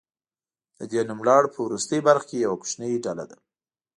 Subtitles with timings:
[0.77, 3.37] د دې نوملړ په وروستۍ برخه کې یوه کوچنۍ ډله ده.